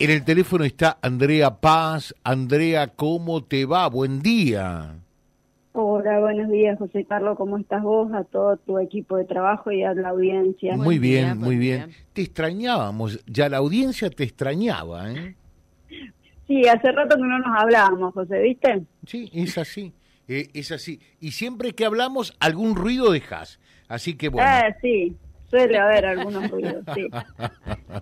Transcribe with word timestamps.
En 0.00 0.10
el 0.10 0.24
teléfono 0.24 0.64
está 0.64 0.98
Andrea 1.02 1.60
Paz. 1.60 2.14
Andrea, 2.24 2.88
¿cómo 2.88 3.44
te 3.44 3.64
va? 3.64 3.88
Buen 3.88 4.20
día. 4.20 4.96
Hola, 5.72 6.18
buenos 6.18 6.50
días, 6.50 6.78
José 6.78 7.04
Carlos. 7.04 7.36
¿Cómo 7.36 7.58
estás 7.58 7.82
vos? 7.82 8.12
A 8.12 8.24
todo 8.24 8.56
tu 8.56 8.78
equipo 8.78 9.16
de 9.16 9.24
trabajo 9.24 9.70
y 9.70 9.84
a 9.84 9.94
la 9.94 10.08
audiencia. 10.10 10.76
Muy 10.76 10.98
bien, 10.98 11.38
muy 11.38 11.56
bien. 11.56 11.90
Te 12.12 12.22
extrañábamos, 12.22 13.24
ya 13.26 13.48
la 13.48 13.58
audiencia 13.58 14.10
te 14.10 14.24
extrañaba, 14.24 15.12
¿eh? 15.12 15.36
Sí, 16.46 16.66
hace 16.66 16.92
rato 16.92 17.16
que 17.16 17.22
no 17.22 17.38
nos 17.38 17.56
hablábamos, 17.56 18.12
José, 18.14 18.42
¿viste? 18.42 18.82
Sí, 19.06 19.30
es 19.32 19.56
así, 19.58 19.94
eh, 20.28 20.48
es 20.54 20.72
así. 20.72 21.00
Y 21.20 21.30
siempre 21.30 21.72
que 21.72 21.84
hablamos, 21.84 22.36
algún 22.40 22.74
ruido 22.74 23.12
dejas. 23.12 23.60
Así 23.88 24.16
que 24.16 24.28
bueno. 24.28 24.48
Ah, 24.50 24.74
sí, 24.82 25.16
suele 25.48 25.78
haber 25.78 26.06
algunos 26.06 26.50
ruidos, 26.50 26.84
sí. 26.94 27.08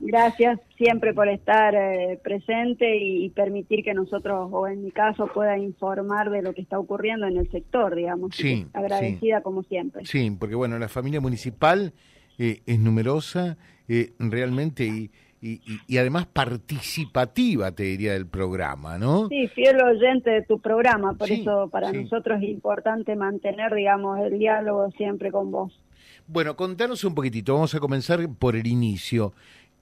Gracias 0.00 0.60
siempre 0.76 1.12
por 1.14 1.28
estar 1.28 1.74
eh, 1.74 2.18
presente 2.22 2.96
y, 2.96 3.30
permitir 3.30 3.84
que 3.84 3.94
nosotros, 3.94 4.48
o 4.52 4.66
en 4.68 4.82
mi 4.82 4.90
caso, 4.90 5.26
pueda 5.26 5.56
informar 5.58 6.30
de 6.30 6.42
lo 6.42 6.52
que 6.52 6.62
está 6.62 6.78
ocurriendo 6.78 7.26
en 7.26 7.36
el 7.36 7.50
sector, 7.50 7.94
digamos. 7.94 8.34
Sí. 8.34 8.66
Agradecida 8.72 9.40
como 9.42 9.62
siempre. 9.62 10.04
Sí, 10.06 10.30
porque 10.38 10.54
bueno, 10.54 10.78
la 10.78 10.88
familia 10.88 11.20
municipal 11.20 11.92
eh, 12.38 12.60
es 12.66 12.78
numerosa 12.78 13.56
eh, 13.88 14.12
realmente 14.18 14.84
y, 14.84 15.10
y, 15.42 15.98
además 15.98 16.26
participativa, 16.26 17.72
te 17.72 17.82
diría, 17.82 18.12
del 18.12 18.28
programa, 18.28 18.96
¿no? 18.96 19.28
Sí, 19.28 19.48
fiel 19.48 19.82
oyente 19.82 20.30
de 20.30 20.42
tu 20.42 20.60
programa, 20.60 21.14
por 21.14 21.30
eso 21.30 21.68
para 21.68 21.92
nosotros 21.92 22.40
es 22.40 22.48
importante 22.48 23.16
mantener, 23.16 23.74
digamos, 23.74 24.20
el 24.20 24.38
diálogo 24.38 24.92
siempre 24.92 25.32
con 25.32 25.50
vos. 25.50 25.76
Bueno, 26.26 26.56
contanos 26.56 27.04
un 27.04 27.14
poquitito, 27.14 27.54
vamos 27.54 27.74
a 27.74 27.80
comenzar 27.80 28.28
por 28.38 28.56
el 28.56 28.66
inicio. 28.66 29.32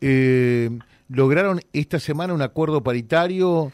Eh, 0.00 0.70
lograron 1.08 1.60
esta 1.72 1.98
semana 1.98 2.34
un 2.34 2.42
acuerdo 2.42 2.82
paritario, 2.82 3.72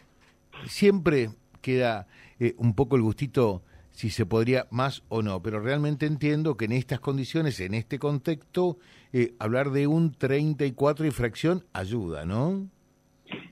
siempre 0.66 1.30
queda 1.60 2.06
eh, 2.40 2.54
un 2.58 2.74
poco 2.74 2.96
el 2.96 3.02
gustito 3.02 3.62
si 3.90 4.10
se 4.10 4.26
podría 4.26 4.66
más 4.70 5.02
o 5.08 5.22
no, 5.22 5.40
pero 5.40 5.58
realmente 5.58 6.04
entiendo 6.04 6.58
que 6.58 6.66
en 6.66 6.72
estas 6.72 7.00
condiciones, 7.00 7.60
en 7.60 7.72
este 7.72 7.98
contexto, 7.98 8.76
eh, 9.12 9.32
hablar 9.38 9.70
de 9.70 9.86
un 9.86 10.12
34 10.12 11.06
y 11.06 11.10
fracción 11.10 11.64
ayuda, 11.72 12.26
¿no? 12.26 12.68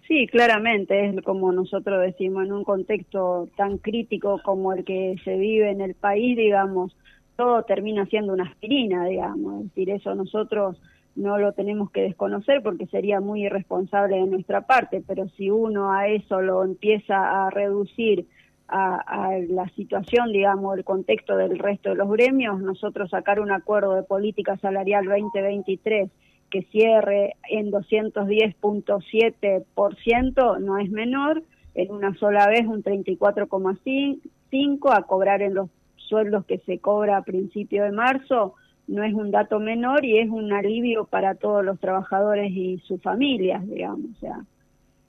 Sí, 0.07 0.27
claramente, 0.27 1.09
es 1.09 1.23
como 1.23 1.51
nosotros 1.51 2.03
decimos, 2.03 2.45
en 2.45 2.53
un 2.53 2.63
contexto 2.63 3.49
tan 3.57 3.79
crítico 3.79 4.39
como 4.45 4.75
el 4.75 4.85
que 4.85 5.17
se 5.25 5.37
vive 5.39 5.71
en 5.71 5.81
el 5.81 5.95
país, 5.95 6.37
digamos, 6.37 6.95
todo 7.37 7.63
termina 7.63 8.07
siendo 8.07 8.33
una 8.33 8.45
aspirina, 8.45 9.07
digamos. 9.07 9.61
Es 9.61 9.69
decir, 9.69 9.91
eso 9.91 10.15
nosotros 10.15 10.81
no 11.17 11.39
lo 11.39 11.53
tenemos 11.53 11.91
que 11.91 12.03
desconocer 12.03 12.63
porque 12.63 12.87
sería 12.87 13.21
muy 13.21 13.45
irresponsable 13.45 14.17
de 14.17 14.27
nuestra 14.27 14.63
parte, 14.63 15.03
pero 15.07 15.29
si 15.31 15.51
uno 15.51 15.93
a 15.93 16.09
eso 16.09 16.43
lo 16.43 16.65
empieza 16.65 17.47
a 17.47 17.51
reducir 17.51 18.27
a, 18.67 19.39
la 19.49 19.69
situación, 19.71 20.33
digamos, 20.33 20.77
el 20.77 20.85
contexto 20.85 21.37
del 21.37 21.59
resto 21.59 21.89
de 21.91 21.97
los 21.97 22.09
gremios, 22.11 22.61
nosotros 22.61 23.11
sacar 23.11 23.41
un 23.41 23.51
acuerdo 23.53 23.95
de 23.95 24.03
política 24.03 24.57
salarial 24.57 25.05
2023 25.05 26.11
que 26.51 26.63
cierre 26.63 27.37
en 27.49 27.71
210.7% 27.71 30.61
no 30.61 30.79
es 30.79 30.91
menor, 30.91 31.45
en 31.75 31.93
una 31.93 32.15
sola 32.15 32.49
vez 32.49 32.67
un 32.67 32.83
34,5 32.83 34.97
a 34.97 35.03
cobrar 35.03 35.43
en 35.43 35.55
los 35.55 35.69
sueldos 36.09 36.45
que 36.47 36.59
se 36.59 36.79
cobra 36.79 37.17
a 37.17 37.23
principio 37.23 37.85
de 37.85 37.93
marzo 37.93 38.55
no 38.87 39.03
es 39.03 39.15
un 39.15 39.31
dato 39.31 39.59
menor 39.61 40.05
y 40.05 40.19
es 40.19 40.29
un 40.29 40.53
alivio 40.53 41.07
para 41.07 41.35
todos 41.35 41.65
los 41.65 41.81
trabajadores 41.81 42.51
y 42.53 42.79
sus 42.87 43.01
familias, 43.01 43.67
digamos. 43.67 44.11
O 44.17 44.21
sea, 44.21 44.45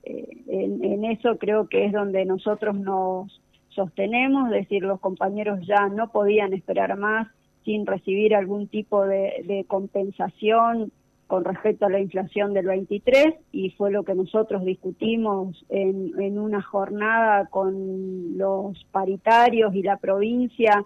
eh, 0.03 0.43
en, 0.47 1.03
eso 1.05 1.37
creo 1.37 1.67
que 1.67 1.85
es 1.85 1.91
donde 1.91 2.25
nosotros 2.25 2.75
nos 2.75 3.41
sostenemos, 3.69 4.47
es 4.47 4.61
decir, 4.61 4.83
los 4.83 5.02
compañeros 5.02 5.59
ya 5.67 5.89
no 5.89 6.11
podían 6.11 6.53
esperar 6.53 6.97
más 6.97 7.27
sin 7.65 7.86
recibir 7.86 8.36
algún 8.36 8.67
tipo 8.67 9.05
de 9.05 9.65
compensación 9.67 10.91
con 11.27 11.43
respecto 11.43 11.86
a 11.86 11.89
la 11.89 11.99
inflación 11.99 12.53
del 12.53 12.67
23 12.67 13.33
y 13.52 13.71
fue 13.71 13.91
lo 13.91 14.03
que 14.03 14.13
nosotros 14.13 14.63
discutimos 14.63 15.65
en, 15.69 16.11
en 16.21 16.37
una 16.37 16.61
jornada 16.61 17.47
con 17.47 18.37
los 18.37 18.83
paritarios 18.91 19.73
y 19.73 19.81
la 19.81 19.97
provincia 19.97 20.85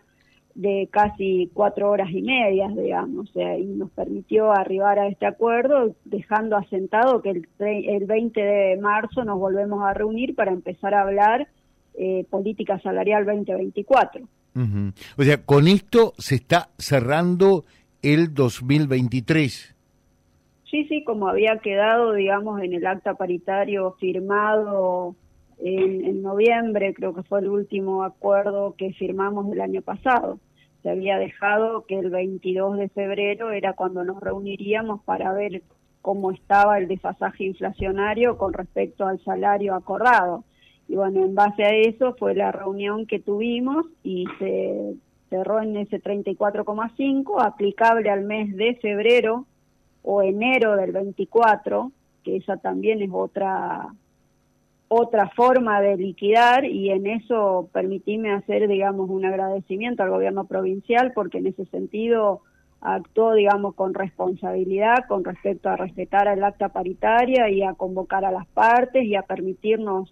de 0.56 0.90
casi 0.92 1.50
cuatro 1.54 1.90
horas 1.90 2.10
y 2.12 2.22
media, 2.22 2.68
digamos, 2.68 3.32
y 3.34 3.66
nos 3.66 3.92
permitió 3.92 4.52
arribar 4.52 5.00
a 5.00 5.08
este 5.08 5.26
acuerdo, 5.26 5.96
dejando 6.04 6.58
asentado 6.58 7.22
que 7.22 7.30
el, 7.30 7.48
el 7.60 8.06
20 8.06 8.42
de 8.42 8.78
marzo 8.78 9.24
nos 9.24 9.40
volvemos 9.40 9.84
a 9.84 9.94
reunir 9.94 10.36
para 10.36 10.52
empezar 10.52 10.94
a 10.94 11.02
hablar 11.02 11.48
eh, 11.94 12.26
política 12.30 12.80
salarial 12.80 13.26
2024. 13.26 14.28
O 15.18 15.24
sea, 15.24 15.46
con 15.46 15.68
esto 15.68 16.14
se 16.18 16.36
está 16.36 16.70
cerrando 16.78 17.64
el 18.02 18.34
2023. 18.34 19.76
Sí, 20.70 20.86
sí, 20.86 21.04
como 21.04 21.28
había 21.28 21.58
quedado, 21.58 22.14
digamos, 22.14 22.62
en 22.62 22.74
el 22.74 22.86
acta 22.86 23.16
paritario 23.16 23.94
firmado 24.00 25.16
en, 25.58 26.22
noviembre, 26.22 26.94
creo 26.94 27.16
que 27.16 27.24
fue 27.24 27.40
el 27.40 27.48
último 27.50 28.04
acuerdo 28.04 28.76
que 28.78 28.94
firmamos 28.94 29.52
el 29.52 29.62
año 29.62 29.82
pasado. 29.82 30.40
Se 30.84 30.90
había 30.92 31.18
dejado 31.18 31.86
que 31.86 31.98
el 31.98 32.12
22 32.12 32.78
de 32.78 32.90
febrero 32.90 33.52
era 33.52 33.74
cuando 33.74 34.04
nos 34.04 34.22
reuniríamos 34.22 35.02
para 35.04 35.34
ver 35.34 35.64
cómo 36.02 36.32
estaba 36.32 36.78
el 36.78 36.88
desfasaje 36.88 37.46
inflacionario 37.46 38.38
con 38.38 38.54
respecto 38.54 39.08
al 39.08 39.20
salario 39.24 39.74
acordado. 39.74 40.44
Y 40.88 40.96
bueno, 40.96 41.26
en 41.26 41.36
base 41.36 41.64
a 41.64 41.76
eso 41.76 42.16
fue 42.18 42.36
la 42.36 42.52
reunión 42.52 43.08
que 43.08 43.20
tuvimos 43.20 43.88
y 44.04 44.26
se 44.38 44.94
cerró 45.30 45.62
en 45.62 45.78
ese 45.78 46.02
34,5, 46.02 47.44
aplicable 47.44 48.10
al 48.10 48.24
mes 48.24 48.56
de 48.56 48.76
febrero 48.76 49.46
o 50.04 50.22
enero 50.22 50.76
del 50.76 50.92
24, 50.92 51.92
que 52.24 52.38
esa 52.38 52.58
también 52.58 53.02
es 53.02 53.10
otra 53.12 53.94
otra 54.92 55.30
forma 55.30 55.82
de 55.82 55.98
liquidar 55.98 56.66
y 56.66 56.90
en 56.90 57.06
eso 57.06 57.70
permitíme 57.72 58.34
hacer, 58.34 58.68
digamos, 58.68 59.08
un 59.10 59.24
agradecimiento 59.24 60.02
al 60.02 60.10
gobierno 60.10 60.46
provincial 60.46 61.12
porque 61.14 61.38
en 61.38 61.46
ese 61.46 61.66
sentido 61.66 62.42
actuó, 62.82 63.36
digamos, 63.36 63.76
con 63.76 63.94
responsabilidad 63.94 65.06
con 65.08 65.24
respecto 65.24 65.70
a 65.70 65.76
respetar 65.76 66.28
el 66.28 66.44
acta 66.44 66.70
paritaria 66.70 67.50
y 67.50 67.62
a 67.62 67.74
convocar 67.74 68.26
a 68.26 68.32
las 68.32 68.48
partes 68.48 69.04
y 69.04 69.16
a 69.16 69.22
permitirnos 69.22 70.12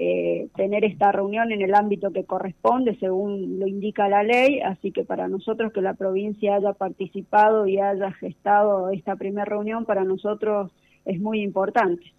eh, 0.00 0.46
tener 0.54 0.84
esta 0.84 1.10
reunión 1.10 1.50
en 1.50 1.60
el 1.60 1.74
ámbito 1.74 2.12
que 2.12 2.22
corresponde 2.22 2.96
según 3.00 3.58
lo 3.58 3.66
indica 3.66 4.08
la 4.08 4.22
ley, 4.22 4.60
así 4.60 4.92
que 4.92 5.02
para 5.02 5.26
nosotros 5.26 5.72
que 5.72 5.80
la 5.80 5.94
provincia 5.94 6.54
haya 6.54 6.72
participado 6.72 7.66
y 7.66 7.80
haya 7.80 8.12
gestado 8.12 8.90
esta 8.90 9.16
primera 9.16 9.44
reunión, 9.44 9.84
para 9.84 10.04
nosotros 10.04 10.70
es 11.04 11.18
muy 11.18 11.42
importante. 11.42 12.12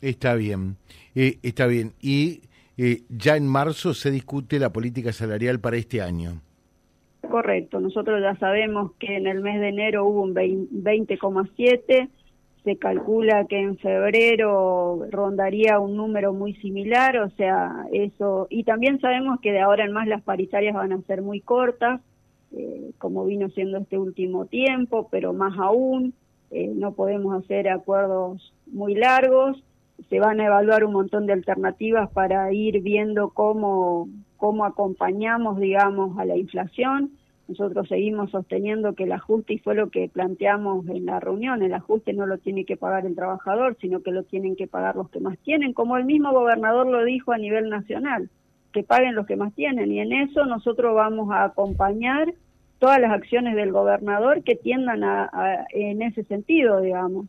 Está 0.00 0.34
bien, 0.34 0.74
eh, 1.14 1.38
está 1.44 1.68
bien. 1.68 1.92
Y 2.00 2.40
eh, 2.76 3.02
ya 3.08 3.36
en 3.36 3.46
marzo 3.46 3.94
se 3.94 4.10
discute 4.10 4.58
la 4.58 4.72
política 4.72 5.12
salarial 5.12 5.60
para 5.60 5.76
este 5.76 6.02
año. 6.02 6.42
Correcto, 7.30 7.78
nosotros 7.78 8.20
ya 8.20 8.34
sabemos 8.40 8.90
que 8.98 9.16
en 9.16 9.28
el 9.28 9.40
mes 9.40 9.60
de 9.60 9.68
enero 9.68 10.04
hubo 10.04 10.22
un 10.22 10.34
20,7 10.34 12.08
se 12.64 12.76
calcula 12.76 13.46
que 13.46 13.58
en 13.58 13.78
febrero 13.78 15.06
rondaría 15.10 15.78
un 15.78 15.96
número 15.96 16.32
muy 16.32 16.54
similar, 16.56 17.18
o 17.18 17.30
sea, 17.30 17.86
eso, 17.92 18.46
y 18.50 18.64
también 18.64 19.00
sabemos 19.00 19.40
que 19.40 19.52
de 19.52 19.60
ahora 19.60 19.84
en 19.84 19.92
más 19.92 20.06
las 20.06 20.22
paritarias 20.22 20.74
van 20.74 20.92
a 20.92 21.00
ser 21.02 21.22
muy 21.22 21.40
cortas, 21.40 22.00
eh, 22.52 22.90
como 22.98 23.24
vino 23.24 23.48
siendo 23.50 23.78
este 23.78 23.96
último 23.96 24.46
tiempo, 24.46 25.08
pero 25.10 25.32
más 25.32 25.56
aún, 25.58 26.12
eh, 26.50 26.70
no 26.74 26.92
podemos 26.92 27.42
hacer 27.42 27.68
acuerdos 27.68 28.52
muy 28.66 28.94
largos, 28.94 29.62
se 30.08 30.18
van 30.18 30.40
a 30.40 30.46
evaluar 30.46 30.84
un 30.84 30.92
montón 30.92 31.26
de 31.26 31.32
alternativas 31.32 32.10
para 32.10 32.52
ir 32.52 32.80
viendo 32.82 33.30
cómo, 33.30 34.08
cómo 34.36 34.64
acompañamos, 34.64 35.58
digamos, 35.60 36.18
a 36.18 36.24
la 36.24 36.36
inflación, 36.36 37.12
nosotros 37.50 37.88
seguimos 37.88 38.30
sosteniendo 38.30 38.94
que 38.94 39.04
el 39.04 39.12
ajuste, 39.12 39.54
y 39.54 39.58
fue 39.58 39.74
lo 39.74 39.90
que 39.90 40.08
planteamos 40.08 40.88
en 40.88 41.04
la 41.04 41.18
reunión, 41.18 41.62
el 41.62 41.74
ajuste 41.74 42.12
no 42.12 42.24
lo 42.24 42.38
tiene 42.38 42.64
que 42.64 42.76
pagar 42.76 43.06
el 43.06 43.16
trabajador, 43.16 43.76
sino 43.80 44.02
que 44.02 44.12
lo 44.12 44.22
tienen 44.22 44.54
que 44.54 44.68
pagar 44.68 44.94
los 44.94 45.10
que 45.10 45.18
más 45.18 45.36
tienen, 45.38 45.72
como 45.72 45.96
el 45.96 46.04
mismo 46.04 46.32
gobernador 46.32 46.86
lo 46.86 47.04
dijo 47.04 47.32
a 47.32 47.38
nivel 47.38 47.68
nacional, 47.68 48.30
que 48.72 48.84
paguen 48.84 49.16
los 49.16 49.26
que 49.26 49.34
más 49.34 49.52
tienen. 49.54 49.90
Y 49.90 49.98
en 49.98 50.12
eso 50.12 50.46
nosotros 50.46 50.94
vamos 50.94 51.32
a 51.32 51.44
acompañar 51.44 52.32
todas 52.78 53.00
las 53.00 53.10
acciones 53.12 53.56
del 53.56 53.72
gobernador 53.72 54.44
que 54.44 54.54
tiendan 54.54 55.02
a, 55.02 55.66
en 55.72 56.02
ese 56.02 56.22
sentido, 56.24 56.80
digamos, 56.80 57.26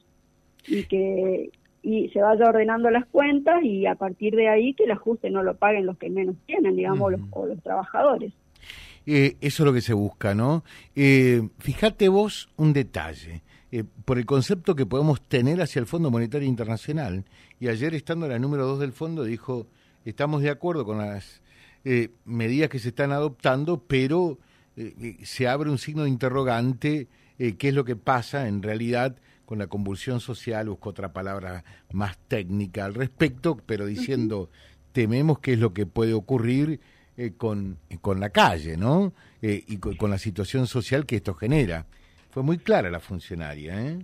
y 0.68 0.84
que 0.84 1.50
y 1.84 2.10
se 2.10 2.22
vaya 2.22 2.46
ordenando 2.48 2.92
las 2.92 3.08
cuentas 3.08 3.64
y 3.64 3.88
a 3.88 3.96
partir 3.96 4.36
de 4.36 4.50
ahí 4.50 4.76
que 4.76 4.84
el 4.84 4.92
ajuste 4.92 5.32
no 5.32 5.42
lo 5.42 5.56
paguen 5.56 5.88
los 5.88 5.98
que 5.98 6.12
menos 6.12 6.36
tienen, 6.46 6.76
digamos, 6.76 7.12
los, 7.12 7.22
o 7.32 7.48
los 7.48 7.60
trabajadores. 7.64 8.32
Eh, 9.06 9.38
eso 9.42 9.64
es 9.64 9.66
lo 9.66 9.74
que 9.74 9.82
se 9.82 9.94
busca, 9.94 10.34
¿no? 10.36 10.64
Eh, 10.96 11.48
fíjate 11.60 12.08
vos 12.10 12.50
un 12.58 12.74
detalle. 12.74 13.42
eh, 13.72 13.86
por 14.06 14.18
el 14.18 14.26
concepto 14.26 14.76
que 14.76 14.86
podemos 14.86 15.22
tener 15.22 15.62
hacia 15.62 15.80
el 15.80 15.86
Fondo 15.86 16.12
Monetario 16.12 16.48
Internacional. 16.48 17.24
Y 17.60 17.70
ayer, 17.70 17.96
estando 17.96 18.26
en 18.26 18.34
la 18.34 18.40
número 18.40 18.66
dos 18.66 18.80
del 18.80 18.92
fondo, 18.92 19.24
dijo, 19.24 19.68
estamos 20.04 20.42
de 20.42 20.50
acuerdo 20.50 20.86
con 20.86 20.98
las 20.98 21.42
eh, 21.86 22.10
medidas 22.26 22.70
que 22.70 22.80
se 22.80 22.90
están 22.90 23.12
adoptando, 23.12 23.82
pero 23.88 24.38
eh, 24.76 25.18
se 25.24 25.48
abre 25.48 25.70
un 25.70 25.78
signo 25.78 26.04
de 26.04 26.10
interrogante, 26.10 27.08
qué 27.38 27.70
es 27.70 27.74
lo 27.74 27.86
que 27.86 27.96
pasa 27.96 28.48
en 28.48 28.62
realidad 28.62 29.16
con 29.48 29.58
la 29.58 29.66
convulsión 29.66 30.20
social, 30.20 30.70
busco 30.70 30.90
otra 30.92 31.12
palabra 31.12 31.64
más 31.92 32.20
técnica 32.28 32.86
al 32.86 32.94
respecto, 32.94 33.58
pero 33.66 33.88
diciendo, 33.88 34.52
tememos 34.92 35.40
qué 35.40 35.54
es 35.54 35.60
lo 35.60 35.74
que 35.74 35.88
puede 35.88 36.14
ocurrir 36.14 36.80
con, 37.38 37.78
con 38.02 38.20
la 38.20 38.30
calle, 38.30 38.78
¿no? 38.78 39.14
y 39.42 39.78
con 39.78 40.12
la 40.12 40.18
situación 40.18 40.68
social 40.68 41.06
que 41.06 41.16
esto 41.16 41.34
genera. 41.34 41.86
Fue 42.30 42.44
muy 42.44 42.58
clara 42.58 42.90
la 42.90 43.00
funcionaria, 43.00 43.86
¿eh? 43.86 44.00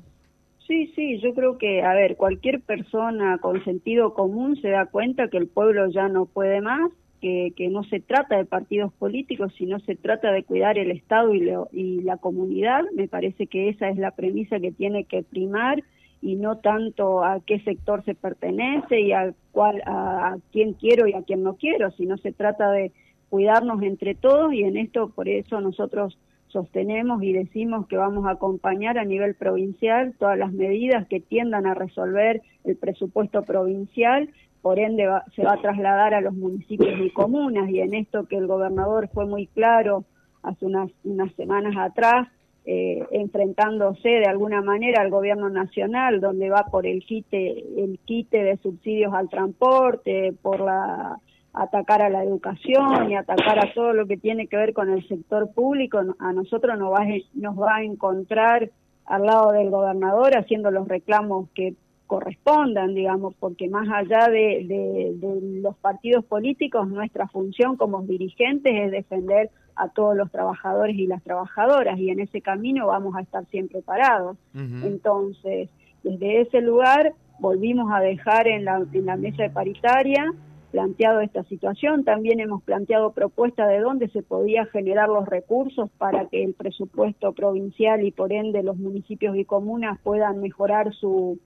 Sí, 0.67 0.91
sí, 0.95 1.17
yo 1.19 1.33
creo 1.33 1.57
que, 1.57 1.81
a 1.81 1.93
ver, 1.93 2.17
cualquier 2.17 2.59
persona 2.59 3.37
con 3.37 3.63
sentido 3.63 4.13
común 4.13 4.59
se 4.61 4.67
da 4.69 4.85
cuenta 4.85 5.29
que 5.29 5.37
el 5.37 5.47
pueblo 5.47 5.89
ya 5.89 6.09
no 6.09 6.25
puede 6.25 6.59
más, 6.59 6.91
que, 7.21 7.53
que 7.55 7.69
no 7.69 7.83
se 7.85 8.01
trata 8.01 8.35
de 8.35 8.43
partidos 8.43 8.91
políticos, 8.93 9.53
sino 9.57 9.79
se 9.79 9.95
trata 9.95 10.31
de 10.33 10.43
cuidar 10.43 10.77
el 10.77 10.91
Estado 10.91 11.33
y, 11.33 11.49
y 11.71 12.01
la 12.01 12.17
comunidad. 12.17 12.83
Me 12.93 13.07
parece 13.07 13.47
que 13.47 13.69
esa 13.69 13.87
es 13.87 13.97
la 13.97 14.11
premisa 14.11 14.59
que 14.59 14.73
tiene 14.73 15.05
que 15.05 15.23
primar 15.23 15.81
y 16.21 16.35
no 16.35 16.57
tanto 16.57 17.23
a 17.23 17.39
qué 17.45 17.61
sector 17.61 18.03
se 18.03 18.13
pertenece 18.13 18.99
y 18.99 19.13
a, 19.13 19.33
cuál, 19.53 19.81
a 19.85 20.35
quién 20.51 20.73
quiero 20.73 21.07
y 21.07 21.13
a 21.13 21.21
quién 21.21 21.43
no 21.43 21.55
quiero, 21.55 21.91
sino 21.91 22.17
se 22.17 22.33
trata 22.33 22.71
de 22.71 22.91
cuidarnos 23.29 23.81
entre 23.81 24.15
todos 24.15 24.53
y 24.53 24.63
en 24.63 24.77
esto 24.77 25.09
por 25.09 25.27
eso 25.27 25.61
nosotros 25.61 26.17
sostenemos 26.47 27.21
y 27.23 27.33
decimos 27.33 27.87
que 27.87 27.97
vamos 27.97 28.25
a 28.25 28.31
acompañar 28.31 28.97
a 28.97 29.05
nivel 29.05 29.35
provincial 29.35 30.15
todas 30.17 30.37
las 30.37 30.53
medidas 30.53 31.07
que 31.07 31.19
tiendan 31.19 31.65
a 31.65 31.73
resolver 31.73 32.41
el 32.63 32.77
presupuesto 32.77 33.43
provincial, 33.43 34.29
por 34.61 34.79
ende 34.79 35.07
se 35.35 35.43
va 35.43 35.53
a 35.53 35.61
trasladar 35.61 36.13
a 36.13 36.21
los 36.21 36.33
municipios 36.33 36.99
y 36.99 37.09
comunas 37.11 37.69
y 37.69 37.81
en 37.81 37.93
esto 37.93 38.27
que 38.27 38.37
el 38.37 38.47
gobernador 38.47 39.09
fue 39.13 39.25
muy 39.25 39.47
claro 39.47 40.05
hace 40.41 40.65
unas, 40.65 40.89
unas 41.03 41.31
semanas 41.33 41.75
atrás, 41.77 42.27
eh, 42.65 43.05
enfrentándose 43.11 44.09
de 44.09 44.25
alguna 44.25 44.61
manera 44.61 45.01
al 45.01 45.09
gobierno 45.09 45.49
nacional, 45.49 46.19
donde 46.19 46.49
va 46.49 46.65
por 46.69 46.85
el 46.85 47.03
quite, 47.05 47.63
el 47.81 47.99
quite 48.03 48.43
de 48.43 48.57
subsidios 48.57 49.13
al 49.13 49.29
transporte, 49.29 50.33
por 50.41 50.59
la 50.59 51.19
atacar 51.57 52.01
a 52.01 52.09
la 52.09 52.23
educación 52.23 53.09
y 53.09 53.15
atacar 53.15 53.59
a 53.59 53.73
todo 53.73 53.93
lo 53.93 54.05
que 54.05 54.17
tiene 54.17 54.47
que 54.47 54.57
ver 54.57 54.73
con 54.73 54.89
el 54.89 55.07
sector 55.07 55.51
público, 55.51 55.99
a 56.19 56.33
nosotros 56.33 56.77
nos 56.77 56.93
va, 56.93 57.05
nos 57.33 57.59
va 57.59 57.77
a 57.77 57.83
encontrar 57.83 58.69
al 59.05 59.25
lado 59.25 59.51
del 59.51 59.69
gobernador 59.69 60.37
haciendo 60.37 60.69
los 60.69 60.87
reclamos 60.87 61.49
que 61.55 61.73
correspondan, 62.05 62.93
digamos, 62.93 63.33
porque 63.39 63.69
más 63.69 63.87
allá 63.89 64.29
de, 64.29 64.65
de, 65.19 65.61
los 65.61 65.75
partidos 65.77 66.23
políticos, 66.23 66.87
nuestra 66.87 67.27
función 67.27 67.75
como 67.75 68.01
dirigentes 68.03 68.73
es 68.73 68.91
defender 68.91 69.49
a 69.75 69.89
todos 69.89 70.15
los 70.15 70.31
trabajadores 70.31 70.95
y 70.95 71.07
las 71.07 71.21
trabajadoras 71.23 71.99
y 71.99 72.09
en 72.09 72.19
ese 72.19 72.41
camino 72.41 72.87
vamos 72.87 73.15
a 73.15 73.21
estar 73.21 73.45
siempre 73.47 73.81
parados. 73.81 74.37
Entonces, 74.53 75.69
desde 76.03 76.41
ese 76.41 76.61
lugar 76.61 77.13
volvimos 77.39 77.91
a 77.91 77.99
dejar 77.99 78.47
en 78.47 78.65
la, 78.65 78.83
en 78.91 79.05
la 79.05 79.17
mesa 79.17 79.43
de 79.43 79.49
paritaria 79.49 80.33
planteado 80.71 81.21
esta 81.21 81.43
situación, 81.43 82.03
también 82.03 82.39
hemos 82.39 82.63
planteado 82.63 83.11
propuestas 83.11 83.69
de 83.69 83.79
dónde 83.79 84.09
se 84.09 84.23
podía 84.23 84.65
generar 84.65 85.09
los 85.09 85.27
recursos 85.27 85.89
para 85.97 86.27
que 86.27 86.43
el 86.43 86.53
presupuesto 86.53 87.33
provincial 87.33 88.03
y 88.05 88.11
por 88.11 88.33
ende 88.33 88.63
los 88.63 88.77
municipios 88.77 89.35
y 89.37 89.45
comunas 89.45 89.99
puedan 90.03 90.39
mejorar 90.41 90.93
su, 90.93 91.39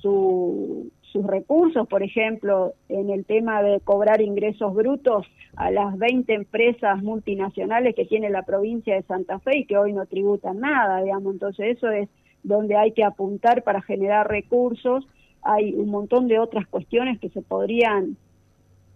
sus 0.00 1.26
recursos, 1.26 1.88
por 1.88 2.02
ejemplo, 2.02 2.74
en 2.88 3.10
el 3.10 3.24
tema 3.24 3.62
de 3.62 3.80
cobrar 3.80 4.20
ingresos 4.20 4.74
brutos 4.74 5.26
a 5.56 5.70
las 5.70 5.96
20 5.98 6.32
empresas 6.34 7.02
multinacionales 7.02 7.94
que 7.94 8.04
tiene 8.04 8.30
la 8.30 8.42
provincia 8.42 8.94
de 8.94 9.02
Santa 9.02 9.38
Fe 9.40 9.58
y 9.58 9.64
que 9.66 9.76
hoy 9.76 9.92
no 9.92 10.06
tributan 10.06 10.60
nada, 10.60 11.02
digamos, 11.02 11.32
entonces 11.32 11.76
eso 11.76 11.90
es 11.90 12.08
donde 12.42 12.76
hay 12.76 12.92
que 12.92 13.04
apuntar 13.04 13.62
para 13.62 13.82
generar 13.82 14.28
recursos. 14.28 15.06
Hay 15.42 15.74
un 15.74 15.88
montón 15.88 16.28
de 16.28 16.38
otras 16.38 16.66
cuestiones 16.66 17.18
que 17.18 17.30
se 17.30 17.42
podrían 17.42 18.16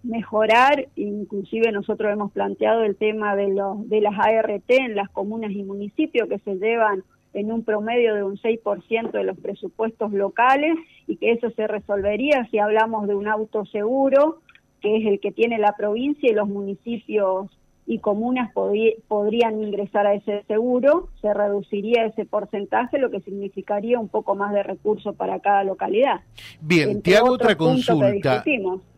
mejorar, 0.02 0.88
inclusive 0.96 1.70
nosotros 1.72 2.12
hemos 2.12 2.32
planteado 2.32 2.82
el 2.82 2.96
tema 2.96 3.37
de, 3.37 3.49
los, 3.49 3.88
de 3.88 4.00
las 4.00 4.19
ART 4.19 4.69
en 4.69 4.96
las 4.96 5.08
comunas 5.10 5.52
y 5.52 5.62
municipios 5.62 6.28
que 6.28 6.38
se 6.40 6.56
llevan 6.56 7.04
en 7.34 7.52
un 7.52 7.64
promedio 7.64 8.14
de 8.14 8.25
un 8.25 8.37
6% 8.37 9.10
de 9.10 9.25
los 9.25 9.38
presupuestos 9.38 10.12
locales 10.12 10.76
y 11.06 11.16
que 11.16 11.32
eso 11.32 11.50
se 11.50 11.66
resolvería 11.66 12.46
si 12.50 12.58
hablamos 12.58 13.08
de 13.08 13.14
un 13.14 13.28
auto 13.28 13.64
seguro, 13.66 14.40
que 14.81 14.96
es 14.96 15.06
el 15.06 15.20
que 15.20 15.32
tiene 15.32 15.58
la 15.58 15.75
provincia 15.76 16.31
y 16.31 16.34
los 16.34 16.49
municipios 16.49 17.50
y 17.87 17.99
comunas 17.99 18.52
podrían 18.52 19.62
ingresar 19.62 20.06
a 20.06 20.14
ese 20.14 20.44
seguro, 20.46 21.08
se 21.20 21.34
reduciría 21.34 22.06
ese 22.06 22.25
porcentaje, 22.25 22.99
lo 22.99 23.11
que 23.11 23.20
significaría 23.20 23.99
un 23.99 24.08
poco 24.08 24.34
más 24.34 24.52
de 24.52 24.62
recursos 24.62 25.17
para 25.17 25.40
cada 25.40 25.64
localidad. 25.64 26.20
Bien, 26.61 27.02
te 27.02 27.17
hago 27.17 27.32
otra 27.32 27.56
consulta. 27.56 28.44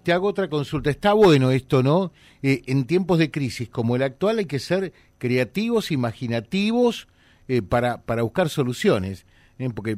Te 0.03 0.13
hago 0.13 0.29
otra 0.29 0.49
consulta. 0.49 0.91
Está 0.91 1.15
bueno 1.15 1.51
esto, 1.51 1.83
¿no? 1.83 2.13
Eh, 2.43 2.63
en 2.67 2.87
tiempos 2.87 3.19
de 3.19 3.31
crisis 3.31 3.71
como 3.71 3.97
el 3.97 4.03
actual 4.03 4.39
hay 4.39 4.45
que 4.45 4.59
ser 4.59 4.93
creativos, 5.17 5.91
imaginativos 5.91 7.09
eh, 7.49 7.63
para, 7.63 8.03
para 8.03 8.23
buscar 8.23 8.51
soluciones, 8.51 9.27
¿eh? 9.59 9.71
porque 9.75 9.97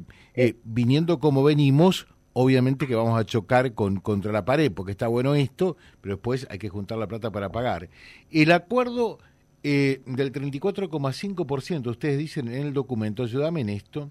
viniendo 0.62 1.18
como 1.18 1.42
venimos, 1.42 2.06
obviamente 2.38 2.86
que 2.86 2.94
vamos 2.94 3.18
a 3.18 3.24
chocar 3.24 3.72
con, 3.72 4.00
contra 4.00 4.30
la 4.30 4.44
pared, 4.44 4.70
porque 4.70 4.92
está 4.92 5.08
bueno 5.08 5.34
esto, 5.34 5.78
pero 6.02 6.16
después 6.16 6.46
hay 6.50 6.58
que 6.58 6.68
juntar 6.68 6.98
la 6.98 7.08
plata 7.08 7.32
para 7.32 7.50
pagar. 7.50 7.88
El 8.30 8.52
acuerdo 8.52 9.20
eh, 9.62 10.02
del 10.04 10.32
34,5%, 10.32 11.86
ustedes 11.86 12.18
dicen 12.18 12.48
en 12.48 12.66
el 12.66 12.74
documento, 12.74 13.22
ayúdame 13.22 13.62
en 13.62 13.70
esto, 13.70 14.10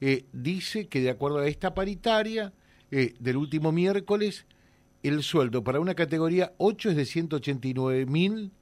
eh, 0.00 0.24
dice 0.32 0.88
que 0.88 1.00
de 1.00 1.10
acuerdo 1.10 1.38
a 1.38 1.46
esta 1.46 1.72
paritaria 1.74 2.52
eh, 2.90 3.14
del 3.20 3.36
último 3.36 3.72
miércoles, 3.72 4.46
el 5.02 5.22
sueldo 5.22 5.62
para 5.64 5.80
una 5.80 5.94
categoría 5.94 6.52
8 6.58 6.90
es 6.90 6.96
de 6.96 7.04
189 7.04 8.06
mil 8.06 8.52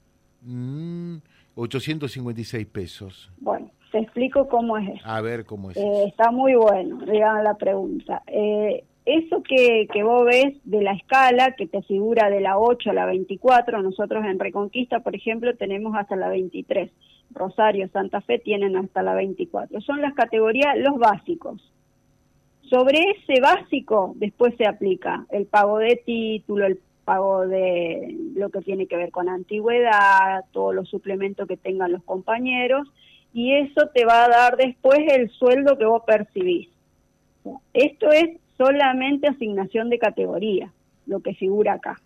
856 1.55 2.66
mm, 2.66 2.71
pesos. 2.71 3.31
Bueno, 3.38 3.71
te 3.90 3.99
explico 3.99 4.49
cómo 4.49 4.76
es 4.78 5.00
A 5.05 5.21
ver 5.21 5.45
cómo 5.45 5.71
es. 5.71 5.76
está 5.76 6.31
muy 6.31 6.55
bueno, 6.55 6.99
digamos 7.05 7.45
la 7.45 7.55
pregunta. 7.55 8.23
Eh, 8.26 8.85
eso 9.04 9.42
que, 9.42 9.88
que 9.92 10.02
vos 10.02 10.25
ves 10.25 10.54
de 10.64 10.82
la 10.82 10.92
escala, 10.92 11.52
que 11.56 11.66
te 11.66 11.82
figura 11.82 12.30
de 12.30 12.40
la 12.40 12.59
8 12.59 12.90
a 12.90 12.94
la 12.94 13.06
24, 13.06 13.82
nosotros 13.82 14.25
en 14.25 14.38
Reconquista, 14.38 15.00
por 15.00 15.16
ejemplo, 15.16 15.54
tenemos 15.56 15.97
hasta 15.97 16.16
la 16.16 16.28
23. 16.28 16.90
Rosario, 17.35 17.88
Santa 17.88 18.21
Fe 18.21 18.38
tienen 18.38 18.76
hasta 18.76 19.02
la 19.02 19.14
24. 19.14 19.80
Son 19.80 20.00
las 20.00 20.14
categorías, 20.14 20.76
los 20.78 20.99
básicos. 20.99 21.61
Sobre 22.68 22.99
ese 22.99 23.40
básico 23.40 24.12
después 24.16 24.54
se 24.56 24.66
aplica 24.66 25.26
el 25.30 25.47
pago 25.47 25.78
de 25.78 26.00
título, 26.06 26.66
el 26.66 26.78
pago 27.04 27.47
de 27.47 28.16
lo 28.35 28.50
que 28.50 28.61
tiene 28.61 28.87
que 28.87 28.97
ver 28.97 29.11
con 29.11 29.28
antigüedad, 29.28 30.44
todos 30.52 30.75
los 30.75 30.88
suplementos 30.88 31.49
que 31.49 31.56
tengan 31.56 31.92
los 31.92 32.02
compañeros, 32.04 32.88
y 33.35 33.54
eso 33.54 33.88
te 33.92 34.04
va 34.04 34.25
a 34.25 34.28
dar 34.28 34.56
después 34.56 35.00
el 35.09 35.30
sueldo 35.30 35.76
que 35.76 35.87
vos 35.87 36.02
percibís. 36.06 36.68
Esto 37.73 38.11
es 38.11 38.38
solamente 38.62 39.28
asignación 39.28 39.90
de 39.90 39.99
categoría, 39.99 40.73
lo 41.07 41.21
que 41.21 41.35
figura 41.35 41.75
acá. 41.75 42.00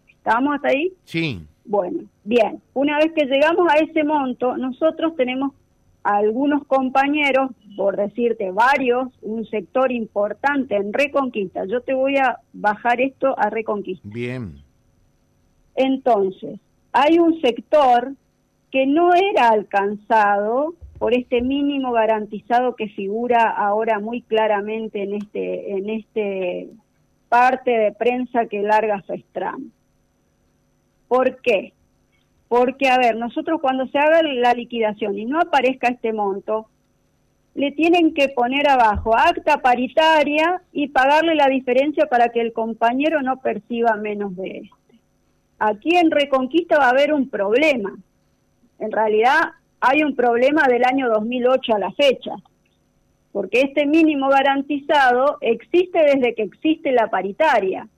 ¿Estamos 0.08 0.54
hasta 0.54 0.68
ahí? 0.68 0.92
Sí. 1.04 1.40
Bueno, 1.64 2.04
bien. 2.24 2.60
Una 2.74 2.98
vez 2.98 3.12
que 3.12 3.24
llegamos 3.26 3.66
a 3.70 3.78
ese 3.78 4.04
monto, 4.04 4.56
nosotros 4.56 5.16
tenemos 5.16 5.52
algunos 6.02 6.66
compañeros, 6.66 7.50
por 7.76 7.96
decirte 7.96 8.50
varios, 8.50 9.08
un 9.22 9.46
sector 9.46 9.92
importante 9.92 10.76
en 10.76 10.92
Reconquista. 10.92 11.64
Yo 11.66 11.80
te 11.82 11.94
voy 11.94 12.16
a 12.16 12.38
bajar 12.52 13.00
esto 13.00 13.38
a 13.38 13.50
Reconquista. 13.50 14.08
Bien. 14.08 14.62
Entonces, 15.74 16.60
hay 16.92 17.18
un 17.18 17.40
sector 17.40 18.12
que 18.70 18.86
no 18.86 19.14
era 19.14 19.48
alcanzado 19.48 20.74
por 20.98 21.14
este 21.14 21.40
mínimo 21.40 21.92
garantizado 21.92 22.76
que 22.76 22.88
figura 22.88 23.48
ahora 23.50 23.98
muy 24.00 24.22
claramente 24.22 25.02
en 25.02 25.14
este 25.14 25.72
en 25.72 25.88
este 25.88 26.68
parte 27.28 27.70
de 27.70 27.92
prensa 27.92 28.46
que 28.46 28.60
larga 28.60 29.00
Festram. 29.02 29.70
¿Por 31.08 31.40
qué? 31.40 31.72
Porque, 32.48 32.88
a 32.88 32.98
ver, 32.98 33.16
nosotros 33.16 33.60
cuando 33.60 33.86
se 33.86 33.98
haga 33.98 34.22
la 34.22 34.52
liquidación 34.54 35.16
y 35.16 35.24
no 35.24 35.40
aparezca 35.40 35.88
este 35.88 36.12
monto, 36.12 36.68
le 37.54 37.72
tienen 37.72 38.14
que 38.14 38.28
poner 38.28 38.68
abajo 38.68 39.16
acta 39.16 39.58
paritaria 39.58 40.62
y 40.72 40.88
pagarle 40.88 41.34
la 41.34 41.48
diferencia 41.48 42.06
para 42.06 42.28
que 42.28 42.40
el 42.40 42.52
compañero 42.52 43.22
no 43.22 43.38
perciba 43.38 43.96
menos 43.96 44.36
de 44.36 44.58
este. 44.58 45.00
Aquí 45.58 45.96
en 45.96 46.10
Reconquista 46.10 46.78
va 46.78 46.86
a 46.86 46.90
haber 46.90 47.12
un 47.12 47.28
problema. 47.28 47.94
En 48.78 48.92
realidad 48.92 49.52
hay 49.80 50.02
un 50.02 50.14
problema 50.14 50.66
del 50.68 50.84
año 50.84 51.08
2008 51.08 51.74
a 51.74 51.78
la 51.78 51.92
fecha, 51.92 52.32
porque 53.32 53.62
este 53.62 53.84
mínimo 53.86 54.28
garantizado 54.28 55.38
existe 55.40 55.98
desde 55.98 56.34
que 56.34 56.42
existe 56.42 56.92
la 56.92 57.08
paritaria. 57.08 57.88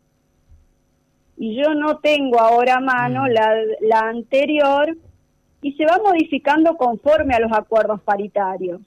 Y 1.37 1.57
yo 1.57 1.75
no 1.75 1.99
tengo 1.99 2.41
ahora 2.41 2.77
a 2.77 2.81
mano 2.81 3.25
mm. 3.25 3.29
la, 3.29 3.55
la 3.81 4.01
anterior 4.09 4.97
y 5.61 5.73
se 5.75 5.85
va 5.85 5.99
modificando 6.05 6.77
conforme 6.77 7.35
a 7.35 7.41
los 7.41 7.53
acuerdos 7.53 8.01
paritarios. 8.03 8.81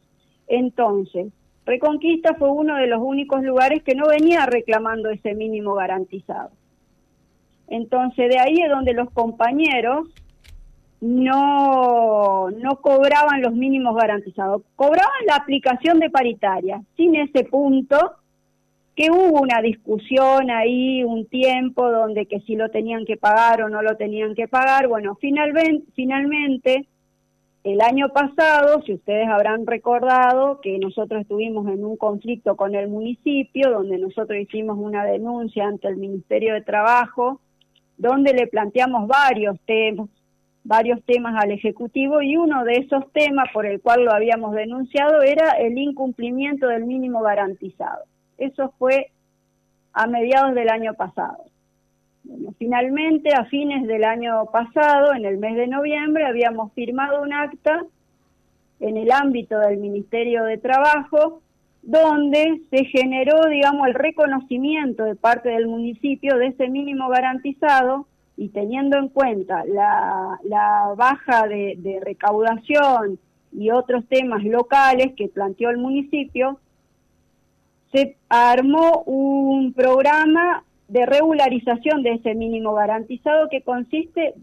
Entonces, 0.48 1.28
Reconquista 1.66 2.36
fue 2.36 2.52
uno 2.52 2.76
de 2.76 2.88
los 2.88 3.02
únicos 3.02 3.44
lugares 3.44 3.82
que 3.84 3.96
no 3.96 4.08
venía 4.08 4.46
reclamando 4.46 5.10
ese 5.10 5.34
mínimo 5.34 5.74
garantizado. 5.74 6.52
Entonces, 7.68 8.30
de 8.30 8.40
ahí 8.40 8.62
es 8.62 8.70
donde 8.70 8.94
los 8.94 9.10
compañeros 9.12 10.08
no, 11.02 12.50
no 12.52 12.76
cobraban 12.82 13.42
los 13.42 13.54
mínimos 13.54 13.96
garantizados, 13.96 14.62
cobraban 14.76 15.26
la 15.28 15.36
aplicación 15.36 16.00
de 16.00 16.12
paritaria, 16.12 16.82
sin 16.96 17.16
ese 17.16 17.44
punto 17.46 18.14
que 18.96 19.12
hubo 19.12 19.42
una 19.42 19.62
discusión 19.62 20.50
ahí, 20.52 21.04
un 21.04 21.26
tiempo 21.26 21.92
donde 21.92 22.28
que 22.28 22.40
si 22.42 22.56
lo 22.56 22.70
tenían 22.70 23.06
que 23.06 23.18
pagar 23.18 23.62
o 23.62 23.70
no 23.70 23.82
lo 23.82 23.98
tenían 23.98 24.36
que 24.36 24.48
pagar. 24.48 24.88
Bueno, 24.88 25.16
finalmente, 25.20 25.86
finalmente 25.96 26.88
el 27.66 27.82
año 27.82 28.10
pasado, 28.10 28.84
si 28.86 28.94
ustedes 28.94 29.28
habrán 29.28 29.66
recordado 29.66 30.62
que 30.62 30.78
nosotros 30.78 31.22
estuvimos 31.22 31.68
en 31.68 31.84
un 31.84 31.98
conflicto 31.98 32.56
con 32.56 32.76
el 32.76 32.88
municipio, 32.88 33.72
donde 33.72 33.98
nosotros 33.98 34.38
hicimos 34.40 34.78
una 34.78 35.04
denuncia 35.04 35.66
ante 35.66 35.88
el 35.88 35.98
Ministerio 35.98 36.54
de 36.54 36.62
Trabajo, 36.62 37.42
donde 37.98 38.34
le 38.34 38.46
planteamos 38.46 39.08
varios 39.08 39.60
temas, 39.66 40.10
varios 40.64 41.04
temas 41.06 41.44
al 41.44 41.50
Ejecutivo 41.50 42.22
y 42.22 42.38
uno 42.38 42.64
de 42.66 42.74
esos 42.74 43.12
temas 43.14 43.48
por 43.52 43.66
el 43.66 43.82
cual 43.82 44.06
lo 44.06 44.14
habíamos 44.14 44.54
denunciado 44.54 45.24
era 45.24 45.54
el 45.54 45.76
incumplimiento 45.76 46.68
del 46.68 46.86
mínimo 46.86 47.24
garantizado. 47.24 48.04
Eso 48.38 48.76
fue 48.78 49.10
a 49.92 50.06
mediados 50.06 50.54
del 50.54 50.70
año 50.70 50.94
pasado 50.94 51.46
finalmente, 52.58 53.34
a 53.34 53.46
fines 53.46 53.88
del 53.88 54.04
año 54.04 54.46
pasado, 54.52 55.14
en 55.14 55.26
el 55.26 55.38
mes 55.38 55.56
de 55.56 55.68
noviembre, 55.68 56.26
habíamos 56.26 56.74
firmado 56.74 57.22
un 57.22 57.34
acta 57.34 57.86
en 58.80 58.98
el 58.98 59.12
ámbito 59.12 59.60
del 59.60 59.78
Ministerio 59.78 60.44
de 60.44 60.58
Trabajo, 60.58 61.42
donde 61.82 62.62
se 62.70 62.86
generó, 62.86 63.48
digamos, 63.50 63.88
el 63.88 63.94
reconocimiento 63.94 65.04
de 65.04 65.16
parte 65.16 65.50
del 65.50 65.68
municipio 65.68 66.38
de 66.38 66.48
ese 66.48 66.68
mínimo 66.68 67.10
garantizado 67.10 68.08
y 68.38 68.50
teniendo 68.50 68.98
en 68.98 69.08
cuenta 69.10 69.64
la, 69.66 70.94
baja 70.98 71.48
de 71.48 72.02
recaudación 72.04 73.20
y 73.54 73.72
otros 73.72 74.06
temas 74.08 74.44
locales 74.44 75.14
que 75.16 75.30
planteó 75.30 75.70
el 75.70 75.78
municipio, 75.78 76.60
se 77.96 78.18
armó 78.28 79.04
un 79.06 79.72
programa 79.72 80.65
de 80.88 81.06
regularización 81.06 82.04
de 82.04 82.14
ese 82.14 82.36
mínimo 82.36 82.74
garantizado 82.74 83.50
que 83.50 83.62
consiste 83.62 84.36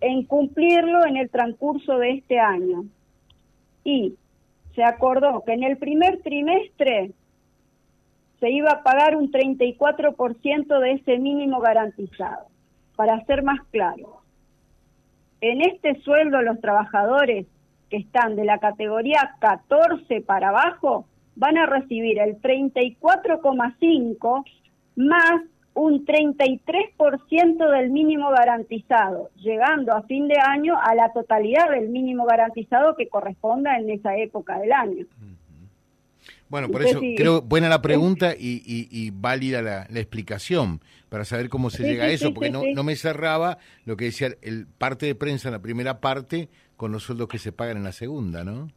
en 0.00 0.24
cumplirlo 0.24 1.04
en 1.04 1.16
el 1.16 1.28
transcurso 1.30 1.98
de 1.98 2.12
este 2.12 2.38
año. 2.38 2.84
Y 3.84 4.14
se 4.74 4.84
acordó 4.84 5.42
que 5.44 5.52
en 5.52 5.64
el 5.64 5.76
primer 5.78 6.22
trimestre 6.22 7.12
se 8.38 8.50
iba 8.50 8.70
a 8.70 8.82
pagar 8.82 9.16
un 9.16 9.30
34% 9.30 10.80
de 10.80 10.92
ese 10.92 11.18
mínimo 11.18 11.60
garantizado. 11.60 12.46
Para 12.96 13.22
ser 13.26 13.42
más 13.42 13.60
claro, 13.70 14.22
en 15.40 15.62
este 15.62 16.00
sueldo 16.02 16.42
los 16.42 16.60
trabajadores 16.60 17.46
que 17.88 17.98
están 17.98 18.36
de 18.36 18.44
la 18.44 18.58
categoría 18.58 19.36
14 19.40 20.20
para 20.20 20.50
abajo 20.50 21.06
van 21.34 21.58
a 21.58 21.66
recibir 21.66 22.20
el 22.20 22.40
34,5 22.40 24.44
más 24.96 25.42
un 25.74 26.04
33% 26.04 27.70
del 27.70 27.90
mínimo 27.90 28.30
garantizado, 28.30 29.30
llegando 29.36 29.94
a 29.94 30.02
fin 30.02 30.28
de 30.28 30.36
año 30.38 30.74
a 30.80 30.94
la 30.94 31.12
totalidad 31.12 31.70
del 31.70 31.88
mínimo 31.88 32.26
garantizado 32.26 32.96
que 32.96 33.08
corresponda 33.08 33.76
en 33.76 33.90
esa 33.90 34.16
época 34.16 34.58
del 34.58 34.72
año. 34.72 35.06
Bueno, 36.48 36.68
por 36.68 36.82
eso 36.82 37.00
creo 37.16 37.42
buena 37.42 37.68
la 37.68 37.80
pregunta 37.80 38.34
y, 38.36 39.10
válida 39.12 39.62
la, 39.62 40.00
explicación 40.00 40.80
para 41.08 41.24
saber 41.24 41.48
cómo 41.48 41.70
se 41.70 41.84
llega 41.84 42.04
a 42.04 42.08
eso, 42.08 42.34
porque 42.34 42.50
no, 42.50 42.62
no 42.74 42.82
me 42.82 42.96
cerraba 42.96 43.58
lo 43.84 43.96
que 43.96 44.06
decía 44.06 44.30
el 44.42 44.66
parte 44.66 45.06
de 45.06 45.14
prensa 45.14 45.48
en 45.48 45.52
la 45.52 45.62
primera 45.62 46.00
parte 46.00 46.48
con 46.76 46.90
los 46.90 47.04
sueldos 47.04 47.28
que 47.28 47.38
se 47.38 47.52
pagan 47.52 47.76
en 47.76 47.84
la 47.84 47.92
segunda, 47.92 48.42
¿no? 48.42 48.68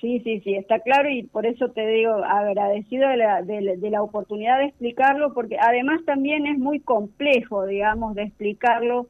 Sí, 0.00 0.20
sí, 0.24 0.40
sí, 0.40 0.54
está 0.54 0.78
claro 0.80 1.10
y 1.10 1.24
por 1.24 1.44
eso 1.44 1.68
te 1.70 1.86
digo 1.86 2.12
agradecido 2.24 3.08
de 3.08 3.16
la, 3.18 3.42
de, 3.42 3.90
la 3.90 4.02
oportunidad 4.02 4.58
de 4.58 4.66
explicarlo, 4.66 5.34
porque 5.34 5.58
además 5.60 6.00
también 6.06 6.46
es 6.46 6.58
muy 6.58 6.80
complejo, 6.80 7.66
digamos, 7.66 8.14
de 8.14 8.22
explicarlo, 8.22 9.08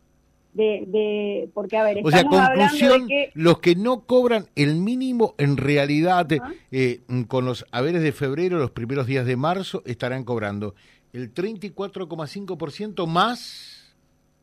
de, 0.52 0.84
de 0.88 1.48
porque 1.54 1.76
a 1.76 1.84
ver, 1.84 2.00
o 2.02 2.10
sea, 2.10 2.24
conclusión, 2.24 3.06
que... 3.06 3.30
los 3.34 3.60
que 3.60 3.76
no 3.76 4.00
cobran 4.00 4.46
el 4.56 4.74
mínimo 4.76 5.34
en 5.38 5.56
realidad 5.56 6.26
eh, 6.72 7.00
con 7.28 7.44
los 7.44 7.66
haberes 7.70 8.02
de 8.02 8.10
febrero, 8.10 8.58
los 8.58 8.72
primeros 8.72 9.06
días 9.06 9.24
de 9.26 9.36
marzo, 9.36 9.84
estarán 9.86 10.24
cobrando 10.24 10.74
el 11.12 11.32
34,5% 11.32 13.06
más... 13.06 13.94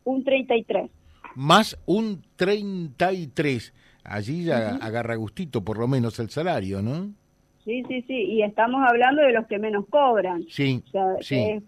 Un 0.05 0.23
33. 0.23 0.89
Más 1.35 1.77
un 1.85 2.23
33 2.37 3.73
allí 4.07 4.45
ya 4.45 4.77
agarra 4.77 5.15
gustito 5.15 5.63
por 5.63 5.77
lo 5.77 5.87
menos 5.87 6.19
el 6.19 6.29
salario, 6.29 6.81
¿no? 6.81 7.11
Sí, 7.63 7.83
sí, 7.89 8.01
sí, 8.07 8.13
y 8.13 8.43
estamos 8.43 8.81
hablando 8.87 9.21
de 9.21 9.33
los 9.33 9.45
que 9.47 9.59
menos 9.59 9.85
cobran, 9.89 10.43
sí, 10.49 10.81
sí. 11.19 11.35
Que, 11.35 11.53
es, 11.55 11.63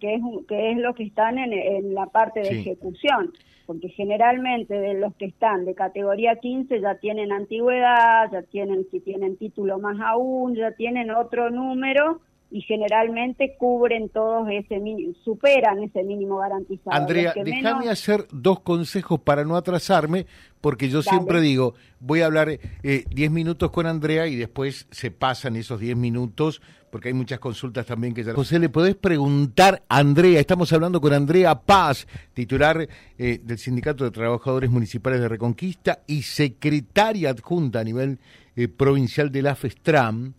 que, 0.48 0.72
es, 0.72 0.78
lo 0.78 0.96
que 0.96 1.04
están 1.04 1.38
en, 1.38 1.94
la 1.94 2.06
parte 2.06 2.40
de 2.40 2.62
ejecución, 2.62 3.34
porque 3.66 3.90
generalmente 3.90 4.80
de 4.80 4.94
los 4.94 5.14
que 5.16 5.26
están 5.26 5.66
de 5.66 5.76
categoría 5.76 6.38
15 6.38 6.80
ya 6.80 6.96
tienen 6.96 7.34
antigüedad, 7.34 8.32
ya 8.32 8.44
tienen, 8.44 8.88
si 8.92 9.02
tienen 9.02 9.36
título 9.36 9.78
más 9.78 9.98
aún, 10.00 10.56
ya 10.56 10.72
tienen 10.72 11.12
otro 11.12 11.50
número 11.50 12.22
y 12.52 12.62
generalmente 12.62 13.56
cubren 13.58 14.10
todos 14.10 14.48
ese 14.50 14.82
superan 15.24 15.84
ese 15.84 16.04
mínimo 16.04 16.38
garantizado. 16.38 16.96
Andrea, 16.96 17.34
déjame 17.36 17.90
hacer 17.90 18.26
dos 18.32 18.62
consejos 18.62 19.20
para 19.20 19.46
no 19.46 19.56
atrasarme, 19.56 20.26
porque 20.60 20.90
yo 20.90 21.04
siempre 21.04 21.42
digo, 21.42 21.76
voy 22.00 22.22
a 22.22 22.26
hablar 22.26 22.48
10 22.48 22.60
eh, 22.84 23.30
minutos 23.30 23.70
con 23.70 23.86
Andrea 23.86 24.26
y 24.26 24.36
después 24.36 24.88
se 24.90 25.12
pasan 25.12 25.58
esos 25.58 25.80
10 25.80 25.96
minutos, 25.96 26.60
porque 26.90 27.10
hay 27.10 27.14
muchas 27.14 27.38
consultas 27.38 27.86
también 27.86 28.16
que 28.16 28.24
ya... 28.24 28.34
José, 28.34 28.58
¿le 28.58 28.70
podés 28.70 28.96
preguntar 28.96 29.84
a 29.88 30.00
Andrea? 30.00 30.40
Estamos 30.40 30.74
hablando 30.74 31.00
con 31.00 31.14
Andrea 31.14 31.54
Paz, 31.54 32.08
titular 32.34 32.88
eh, 33.20 33.40
del 33.44 33.58
Sindicato 33.60 34.06
de 34.06 34.12
Trabajadores 34.12 34.72
Municipales 34.72 35.22
de 35.22 35.28
Reconquista 35.28 36.00
y 36.08 36.24
secretaria 36.24 37.30
adjunta 37.30 37.82
a 37.82 37.84
nivel 37.84 38.18
eh, 38.56 38.68
provincial 38.68 39.32
de 39.32 39.44
la 39.44 39.54
FESTRAM 39.54 40.34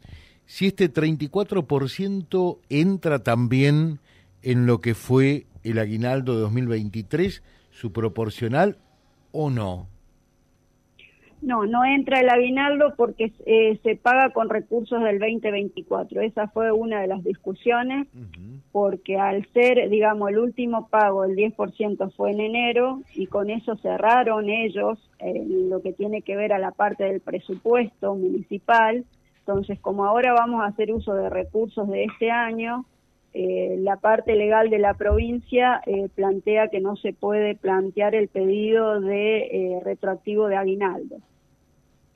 si 0.50 0.66
este 0.66 0.92
34% 0.92 2.58
entra 2.70 3.20
también 3.20 4.00
en 4.42 4.66
lo 4.66 4.80
que 4.80 4.94
fue 4.94 5.46
el 5.62 5.78
aguinaldo 5.78 6.34
de 6.34 6.40
2023, 6.40 7.40
su 7.70 7.92
proporcional 7.92 8.76
o 9.30 9.48
no. 9.48 9.86
No, 11.40 11.66
no 11.66 11.84
entra 11.84 12.18
el 12.18 12.28
aguinaldo 12.28 12.94
porque 12.96 13.32
eh, 13.46 13.78
se 13.84 13.94
paga 13.94 14.30
con 14.30 14.48
recursos 14.48 15.00
del 15.04 15.20
2024. 15.20 16.20
Esa 16.20 16.48
fue 16.48 16.72
una 16.72 17.00
de 17.00 17.06
las 17.06 17.22
discusiones, 17.22 18.08
porque 18.72 19.18
al 19.18 19.46
ser, 19.52 19.88
digamos, 19.88 20.30
el 20.30 20.38
último 20.40 20.88
pago, 20.88 21.22
el 21.22 21.36
10% 21.36 22.12
fue 22.16 22.32
en 22.32 22.40
enero, 22.40 23.02
y 23.14 23.28
con 23.28 23.50
eso 23.50 23.76
cerraron 23.76 24.50
ellos 24.50 24.98
eh, 25.20 25.44
lo 25.46 25.80
que 25.80 25.92
tiene 25.92 26.22
que 26.22 26.34
ver 26.34 26.52
a 26.52 26.58
la 26.58 26.72
parte 26.72 27.04
del 27.04 27.20
presupuesto 27.20 28.16
municipal, 28.16 29.04
entonces, 29.50 29.80
como 29.80 30.04
ahora 30.04 30.32
vamos 30.32 30.62
a 30.62 30.66
hacer 30.66 30.92
uso 30.92 31.12
de 31.12 31.28
recursos 31.28 31.88
de 31.88 32.04
este 32.04 32.30
año, 32.30 32.84
eh, 33.34 33.76
la 33.80 33.96
parte 33.96 34.36
legal 34.36 34.70
de 34.70 34.78
la 34.78 34.94
provincia 34.94 35.82
eh, 35.86 36.08
plantea 36.14 36.68
que 36.68 36.80
no 36.80 36.94
se 36.94 37.12
puede 37.12 37.56
plantear 37.56 38.14
el 38.14 38.28
pedido 38.28 39.00
de 39.00 39.38
eh, 39.38 39.80
retroactivo 39.84 40.46
de 40.46 40.56
aguinaldo. 40.56 41.16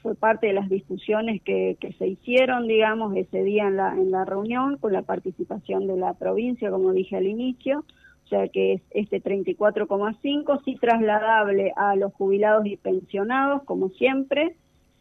Fue 0.00 0.14
parte 0.14 0.46
de 0.46 0.52
las 0.52 0.68
discusiones 0.68 1.42
que, 1.42 1.76
se 1.98 2.06
hicieron, 2.06 2.68
digamos, 2.68 3.16
ese 3.16 3.42
día 3.42 3.66
en 3.66 3.78
la, 3.78 3.94
en 3.94 4.12
la 4.12 4.24
reunión 4.24 4.76
con 4.76 4.92
la 4.92 5.02
participación 5.02 5.88
de 5.88 5.96
la 5.96 6.14
provincia, 6.14 6.70
como 6.70 6.92
dije 6.92 7.16
al 7.16 7.26
inicio, 7.26 7.84
o 8.26 8.28
sea 8.28 8.46
que 8.46 8.74
es 8.74 8.82
este 8.90 9.20
34,5, 9.20 10.62
sí 10.64 10.76
trasladable 10.76 11.72
a 11.74 11.96
los 11.96 12.12
jubilados 12.14 12.64
y 12.66 12.76
pensionados, 12.76 13.64
como 13.64 13.88
siempre, 13.88 14.54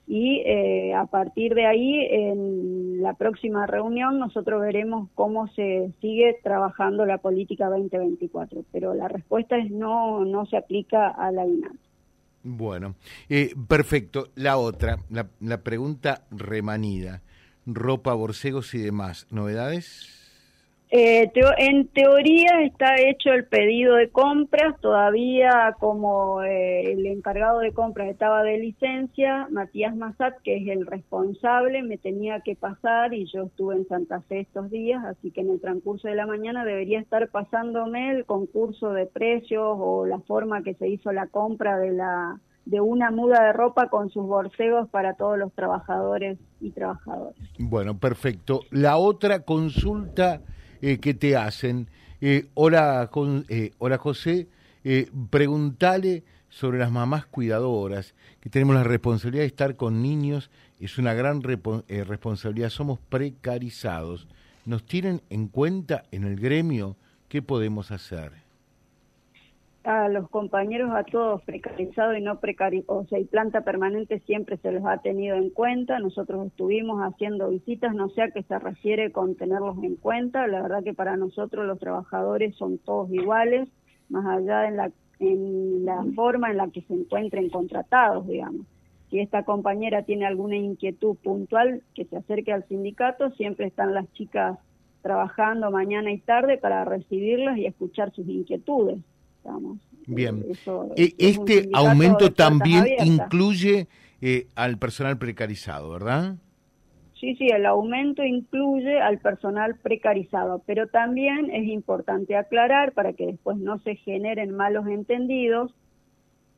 y 0.05 0.41
eh, 0.45 0.93
a 0.93 1.05
partir 1.05 1.55
de 1.55 1.65
ahí, 1.65 2.07
en 2.09 3.01
la 3.01 3.13
próxima 3.13 3.65
reunión, 3.65 4.19
nosotros 4.19 4.61
veremos 4.61 5.09
cómo 5.15 5.47
se 5.49 5.91
sigue 6.01 6.37
trabajando 6.43 7.05
la 7.05 7.19
política 7.19 7.69
2024, 7.69 8.65
pero 8.71 8.93
la 8.93 9.07
respuesta 9.07 9.57
es 9.57 9.71
no, 9.71 10.25
no 10.25 10.45
se 10.45 10.57
aplica 10.57 11.07
a 11.07 11.31
la 11.31 11.45
INAT. 11.45 11.75
Bueno, 12.43 12.95
eh, 13.29 13.51
perfecto. 13.69 14.27
La 14.35 14.57
otra, 14.57 14.97
la, 15.09 15.27
la 15.39 15.63
pregunta 15.63 16.23
remanida, 16.29 17.21
ropa, 17.65 18.13
borcegos 18.13 18.75
y 18.75 18.79
demás, 18.79 19.27
¿novedades? 19.31 20.22
Eh, 20.95 21.31
en 21.57 21.87
teoría 21.87 22.61
está 22.61 22.97
hecho 22.97 23.31
el 23.31 23.45
pedido 23.45 23.95
de 23.95 24.11
compras, 24.11 24.79
todavía 24.79 25.75
como 25.79 26.43
eh, 26.43 26.91
el 26.91 27.07
encargado 27.07 27.61
de 27.61 27.71
compras 27.71 28.09
estaba 28.09 28.43
de 28.43 28.59
licencia, 28.59 29.47
Matías 29.49 29.95
Massat, 29.95 30.39
que 30.43 30.55
es 30.57 30.67
el 30.67 30.85
responsable, 30.85 31.81
me 31.81 31.97
tenía 31.97 32.41
que 32.41 32.55
pasar 32.55 33.15
y 33.15 33.25
yo 33.25 33.45
estuve 33.45 33.73
en 33.73 33.87
Santa 33.87 34.21
Fe 34.21 34.41
estos 34.41 34.69
días, 34.69 35.03
así 35.03 35.31
que 35.31 35.41
en 35.41 35.49
el 35.49 35.59
transcurso 35.59 36.07
de 36.07 36.13
la 36.13 36.27
mañana 36.27 36.63
debería 36.63 36.99
estar 36.99 37.27
pasándome 37.29 38.11
el 38.11 38.25
concurso 38.25 38.93
de 38.93 39.07
precios 39.07 39.63
o 39.65 40.05
la 40.05 40.19
forma 40.19 40.61
que 40.61 40.75
se 40.75 40.89
hizo 40.89 41.11
la 41.11 41.25
compra 41.25 41.79
de 41.79 41.91
la 41.91 42.39
de 42.65 42.81
una 42.81 43.09
muda 43.09 43.43
de 43.43 43.51
ropa 43.51 43.89
con 43.89 44.11
sus 44.11 44.27
borcegos 44.27 44.87
para 44.89 45.15
todos 45.15 45.39
los 45.39 45.51
trabajadores 45.53 46.37
y 46.61 46.69
trabajadoras. 46.69 47.35
Bueno, 47.57 47.97
perfecto. 47.97 48.61
La 48.69 48.97
otra 48.97 49.39
consulta 49.39 50.39
eh, 50.85 50.97
que 50.97 51.13
te 51.13 51.37
hacen. 51.37 51.87
Eh, 52.19 52.47
hola, 52.55 53.07
con, 53.09 53.45
eh, 53.47 53.71
hola 53.77 53.97
José, 53.97 54.49
preguntale 55.29 56.25
sobre 56.49 56.77
las 56.77 56.91
mamás 56.91 57.25
cuidadoras, 57.25 58.15
que 58.41 58.49
tenemos 58.49 58.75
la 58.75 58.83
responsabilidad 58.83 59.43
de 59.43 59.47
estar 59.47 59.77
con 59.77 60.01
niños, 60.01 60.51
es 60.81 60.97
una 60.97 61.13
gran 61.13 61.41
responsabilidad, 61.41 62.69
somos 62.69 62.99
precarizados. 62.99 64.27
¿Nos 64.65 64.85
tienen 64.85 65.21
en 65.29 65.47
cuenta 65.47 66.03
en 66.11 66.25
el 66.25 66.35
gremio? 66.35 66.97
¿Qué 67.29 67.41
podemos 67.41 67.91
hacer? 67.91 68.42
A 69.83 70.07
los 70.07 70.29
compañeros 70.29 70.91
a 70.93 71.03
todos 71.03 71.41
precarizados 71.43 72.17
y 72.17 72.21
no 72.21 72.39
precarizados, 72.39 73.05
o 73.05 73.07
sea, 73.09 73.19
y 73.19 73.25
planta 73.25 73.61
permanente 73.61 74.19
siempre 74.19 74.57
se 74.57 74.71
los 74.71 74.85
ha 74.85 74.97
tenido 74.97 75.35
en 75.35 75.49
cuenta. 75.49 75.99
Nosotros 75.99 76.47
estuvimos 76.47 77.01
haciendo 77.01 77.49
visitas, 77.49 77.93
no 77.93 78.09
sé 78.09 78.21
a 78.21 78.31
qué 78.31 78.43
se 78.43 78.57
refiere 78.59 79.11
con 79.11 79.35
tenerlos 79.35 79.77
en 79.83 79.95
cuenta. 79.95 80.47
La 80.47 80.61
verdad 80.61 80.83
que 80.83 80.93
para 80.93 81.17
nosotros 81.17 81.65
los 81.65 81.79
trabajadores 81.79 82.55
son 82.55 82.77
todos 82.77 83.11
iguales, 83.11 83.67
más 84.09 84.25
allá 84.25 84.61
de 84.61 84.71
la, 84.71 84.91
en 85.19 85.85
la 85.85 86.03
forma 86.15 86.49
en 86.51 86.57
la 86.57 86.69
que 86.69 86.81
se 86.83 86.93
encuentren 86.93 87.49
contratados, 87.49 88.25
digamos. 88.27 88.65
Si 89.09 89.19
esta 89.19 89.43
compañera 89.43 90.03
tiene 90.03 90.25
alguna 90.25 90.55
inquietud 90.55 91.17
puntual, 91.17 91.83
que 91.93 92.05
se 92.05 92.17
acerque 92.17 92.53
al 92.53 92.67
sindicato, 92.67 93.31
siempre 93.31 93.67
están 93.67 93.93
las 93.93 94.11
chicas 94.13 94.57
trabajando 95.01 95.69
mañana 95.69 96.11
y 96.11 96.19
tarde 96.19 96.57
para 96.57 96.85
recibirlas 96.85 97.57
y 97.57 97.65
escuchar 97.65 98.11
sus 98.13 98.27
inquietudes. 98.27 98.99
Bien. 100.07 100.43
E, 100.95 101.13
este 101.17 101.69
aumento 101.73 102.31
también 102.33 102.85
incluye 103.03 103.87
eh, 104.21 104.47
al 104.55 104.77
personal 104.77 105.17
precarizado, 105.17 105.89
¿verdad? 105.91 106.35
Sí, 107.19 107.35
sí, 107.35 107.47
el 107.47 107.65
aumento 107.65 108.23
incluye 108.23 108.99
al 108.99 109.19
personal 109.19 109.77
precarizado, 109.77 110.61
pero 110.65 110.87
también 110.87 111.49
es 111.51 111.65
importante 111.67 112.35
aclarar 112.35 112.91
para 112.91 113.13
que 113.13 113.27
después 113.27 113.57
no 113.57 113.79
se 113.79 113.95
generen 113.95 114.55
malos 114.55 114.87
entendidos 114.87 115.73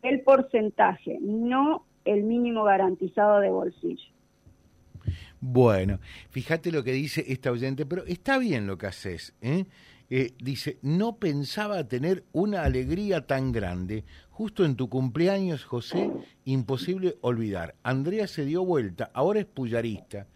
el 0.01 0.21
porcentaje, 0.21 1.19
no 1.21 1.85
el 2.03 2.23
mínimo 2.23 2.63
garantizado 2.63 3.39
de 3.41 3.49
bolsillo. 3.49 4.09
Bueno, 5.39 5.99
fíjate 6.29 6.71
lo 6.71 6.83
que 6.83 6.91
dice 6.93 7.23
esta 7.27 7.51
oyente, 7.51 7.85
pero 7.85 8.03
está 8.05 8.39
bien 8.39 8.65
lo 8.65 8.77
que 8.79 8.87
haces, 8.87 9.35
¿eh? 9.41 9.65
Eh, 10.09 10.33
dice, 10.37 10.77
no 10.83 11.17
pensaba 11.17 11.87
tener 11.87 12.23
una 12.31 12.63
alegría 12.63 13.25
tan 13.25 13.51
grande. 13.51 14.03
Justo 14.29 14.63
en 14.65 14.75
tu 14.75 14.87
cumpleaños, 14.89 15.65
José, 15.65 16.11
imposible 16.43 17.15
olvidar. 17.21 17.75
Andrea 17.83 18.27
se 18.27 18.45
dio 18.45 18.63
vuelta, 18.63 19.09
ahora 19.13 19.39
es 19.39 19.45
puyarista. 19.45 20.27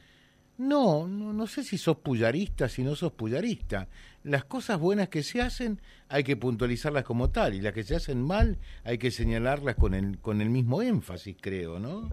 No, 0.57 1.07
no, 1.07 1.31
no 1.31 1.47
sé 1.47 1.63
si 1.63 1.77
sos 1.77 1.97
puyarista, 1.97 2.67
si 2.67 2.83
no 2.83 2.95
sos 2.95 3.13
puyarista. 3.13 3.87
Las 4.23 4.43
cosas 4.43 4.79
buenas 4.79 5.07
que 5.07 5.23
se 5.23 5.41
hacen 5.41 5.79
hay 6.09 6.23
que 6.23 6.35
puntualizarlas 6.35 7.03
como 7.03 7.29
tal 7.29 7.53
y 7.53 7.61
las 7.61 7.73
que 7.73 7.83
se 7.83 7.95
hacen 7.95 8.21
mal 8.21 8.57
hay 8.83 8.97
que 8.97 9.11
señalarlas 9.11 9.75
con 9.75 9.93
el, 9.93 10.19
con 10.19 10.41
el 10.41 10.49
mismo 10.49 10.81
énfasis, 10.81 11.37
creo, 11.39 11.79
¿no? 11.79 12.09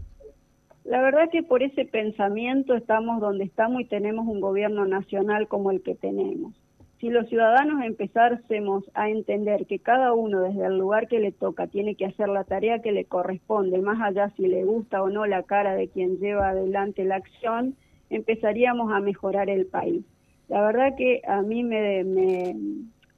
La 0.85 1.03
verdad 1.03 1.29
que 1.33 1.43
por 1.43 1.65
ese 1.65 1.85
pensamiento 1.87 2.77
estamos 2.77 3.21
donde 3.21 3.45
estamos 3.45 3.81
y 3.81 3.87
tenemos 3.87 4.29
un 4.29 4.41
gobierno 4.41 4.87
nacional 4.87 5.49
como 5.49 5.73
el 5.73 5.83
que 5.83 5.97
tenemos 5.97 6.55
si 7.01 7.11
los 7.11 7.29
ciudadanos 7.29 7.85
empezásemos 7.85 8.85
a 8.95 9.11
entender 9.11 9.67
que 9.67 9.79
cada 9.79 10.15
uno 10.15 10.41
desde 10.41 10.67
el 10.67 10.79
lugar 10.79 11.09
que 11.09 11.21
le 11.21 11.31
toca 11.31 11.67
tiene 11.67 11.95
que 11.95 12.07
hacer 12.07 12.29
la 12.29 12.45
tarea 12.45 12.81
que 12.81 12.93
le 12.93 13.05
corresponde, 13.05 13.79
más 13.83 14.01
allá 14.01 14.33
si 14.37 14.47
le 14.47 14.65
gusta 14.65 15.03
o 15.03 15.11
no 15.11 15.27
la 15.27 15.43
cara 15.43 15.75
de 15.75 15.89
quien 15.89 16.19
lleva 16.19 16.51
adelante 16.51 17.05
la 17.05 17.17
acción, 17.17 17.75
empezaríamos 18.09 18.93
a 18.93 19.01
mejorar 19.01 19.51
el 19.51 19.67
país. 19.67 20.05
La 20.49 20.63
verdad 20.63 20.95
que 20.97 21.21
a 21.27 21.43
mí 21.43 21.65
me, 21.65 22.05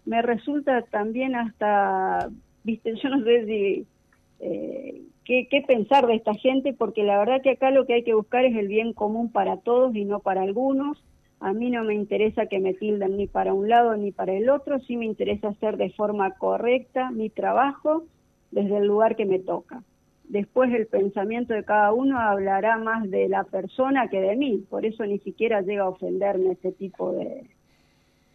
me, 0.04 0.22
resulta 0.22 0.82
también 0.82 1.36
hasta, 1.36 2.30
viste, 2.64 2.94
yo 2.96 3.08
no 3.10 3.22
sé 3.24 3.46
si... 3.46 3.86
Eh, 4.40 5.02
qué, 5.24 5.46
qué 5.50 5.60
pensar 5.60 6.06
de 6.06 6.14
esta 6.14 6.32
gente, 6.32 6.72
porque 6.72 7.02
la 7.02 7.18
verdad 7.18 7.42
que 7.42 7.50
acá 7.50 7.70
lo 7.70 7.84
que 7.84 7.92
hay 7.94 8.02
que 8.02 8.14
buscar 8.14 8.44
es 8.46 8.56
el 8.56 8.66
bien 8.66 8.94
común 8.94 9.30
para 9.30 9.58
todos 9.58 9.94
y 9.94 10.04
no 10.04 10.20
para 10.20 10.42
algunos 10.42 10.96
a 11.40 11.52
mí 11.52 11.70
no 11.70 11.84
me 11.84 11.94
interesa 11.94 12.46
que 12.46 12.58
me 12.58 12.74
tilden 12.74 13.16
ni 13.16 13.26
para 13.26 13.54
un 13.54 13.68
lado 13.68 13.96
ni 13.96 14.12
para 14.12 14.32
el 14.32 14.50
otro, 14.50 14.80
sí 14.80 14.96
me 14.96 15.06
interesa 15.06 15.48
hacer 15.48 15.76
de 15.76 15.90
forma 15.90 16.32
correcta 16.32 17.10
mi 17.10 17.30
trabajo 17.30 18.04
desde 18.50 18.78
el 18.78 18.86
lugar 18.86 19.16
que 19.16 19.26
me 19.26 19.38
toca. 19.38 19.82
Después 20.24 20.72
el 20.74 20.86
pensamiento 20.86 21.54
de 21.54 21.64
cada 21.64 21.92
uno 21.92 22.18
hablará 22.18 22.76
más 22.76 23.08
de 23.10 23.28
la 23.28 23.44
persona 23.44 24.08
que 24.08 24.20
de 24.20 24.36
mí, 24.36 24.64
por 24.68 24.84
eso 24.84 25.06
ni 25.06 25.18
siquiera 25.20 25.62
llega 25.62 25.84
a 25.84 25.88
ofenderme 25.88 26.52
ese 26.52 26.72
tipo 26.72 27.12
de, 27.12 27.46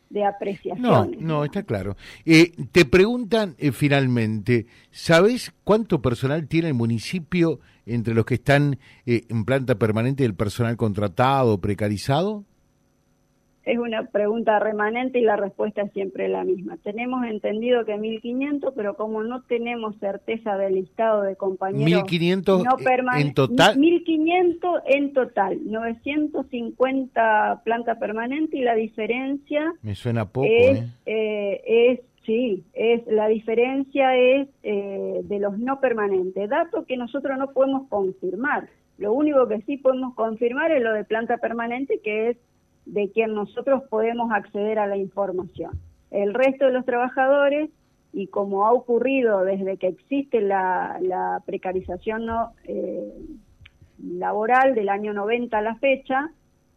de 0.09 0.25
apreciación. 0.25 0.81
No, 0.81 1.05
no, 1.05 1.43
está 1.43 1.63
claro. 1.63 1.97
Eh, 2.25 2.51
te 2.71 2.85
preguntan 2.85 3.55
eh, 3.57 3.71
finalmente, 3.71 4.65
¿sabes 4.91 5.53
cuánto 5.63 6.01
personal 6.01 6.47
tiene 6.47 6.69
el 6.69 6.73
municipio 6.73 7.59
entre 7.85 8.13
los 8.13 8.25
que 8.25 8.35
están 8.35 8.79
eh, 9.05 9.23
en 9.29 9.43
planta 9.43 9.75
permanente 9.75 10.23
el 10.23 10.35
personal 10.35 10.77
contratado, 10.77 11.59
precarizado? 11.59 12.45
Es 13.65 13.77
una 13.77 14.07
pregunta 14.07 14.59
remanente 14.59 15.19
y 15.19 15.23
la 15.23 15.37
respuesta 15.37 15.83
es 15.83 15.91
siempre 15.93 16.27
la 16.27 16.43
misma. 16.43 16.77
Tenemos 16.83 17.25
entendido 17.25 17.85
que 17.85 17.95
1.500, 17.95 18.73
pero 18.75 18.95
como 18.95 19.23
no 19.23 19.43
tenemos 19.43 19.95
certeza 19.99 20.57
del 20.57 20.75
listado 20.75 21.21
de 21.21 21.35
compañeros... 21.35 22.03
1.500 22.03 22.63
no 22.63 22.77
en 23.17 23.33
total. 23.33 23.77
1.500 23.77 24.81
en 24.85 25.13
total, 25.13 25.59
950 25.63 27.61
planta 27.63 27.99
permanente 27.99 28.57
y 28.57 28.61
la 28.61 28.75
diferencia... 28.75 29.73
Me 29.81 29.95
suena 29.95 30.25
poco, 30.25 30.47
es, 30.47 30.79
¿eh? 30.79 30.87
eh 31.05 31.61
es 31.65 32.01
Sí, 32.25 32.63
es 32.73 33.05
la 33.05 33.27
diferencia 33.27 34.15
es 34.15 34.47
eh, 34.63 35.21
de 35.23 35.39
los 35.39 35.59
no 35.59 35.81
permanentes, 35.81 36.49
dato 36.49 36.85
que 36.85 36.95
nosotros 36.95 37.37
no 37.37 37.51
podemos 37.51 37.89
confirmar. 37.89 38.69
Lo 38.97 39.11
único 39.11 39.45
que 39.47 39.61
sí 39.63 39.75
podemos 39.75 40.15
confirmar 40.15 40.71
es 40.71 40.81
lo 40.81 40.93
de 40.93 41.03
planta 41.03 41.37
permanente, 41.37 41.99
que 42.01 42.29
es 42.29 42.37
de 42.85 43.11
quien 43.11 43.33
nosotros 43.33 43.83
podemos 43.89 44.31
acceder 44.31 44.79
a 44.79 44.87
la 44.87 44.97
información. 44.97 45.71
El 46.11 46.33
resto 46.33 46.65
de 46.65 46.73
los 46.73 46.85
trabajadores, 46.85 47.69
y 48.11 48.27
como 48.27 48.65
ha 48.65 48.71
ocurrido 48.71 49.43
desde 49.43 49.77
que 49.77 49.87
existe 49.87 50.41
la, 50.41 51.41
precarización 51.45 52.25
no, 52.25 52.51
eh, 52.65 53.13
laboral 54.03 54.75
del 54.75 54.89
año 54.89 55.13
90 55.13 55.57
a 55.57 55.61
la 55.61 55.75
fecha, 55.75 56.29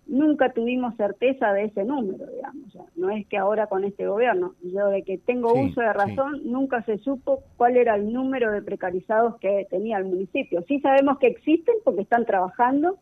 nunca 0.07 0.53
tuvimos 0.53 0.97
certeza 0.97 1.53
de 1.53 1.65
ese 1.65 1.85
número, 1.85 2.27
digamos. 2.27 2.79
no 2.95 3.11
es 3.11 3.27
que 3.27 3.37
ahora 3.37 3.67
con 3.67 3.85
este 3.85 4.07
gobierno, 4.07 4.55
yo 4.63 4.89
de 4.89 5.03
que 5.03 5.19
tengo 5.19 5.53
uso 5.53 5.81
de 5.81 5.93
razón, 5.93 6.41
nunca 6.45 6.83
se 6.85 6.99
supo 6.99 7.43
cuál 7.57 7.77
era 7.77 7.97
el 7.97 8.13
número 8.13 8.53
de 8.53 8.63
precarizados 8.63 9.37
que 9.41 9.67
tenía 9.69 9.99
el 9.99 10.05
municipio. 10.05 10.65
Sí 10.69 10.81
sabemos 10.81 11.19
que 11.19 11.27
existen 11.27 11.75
porque 11.85 12.03
están 12.03 12.25
trabajando, 12.25 12.99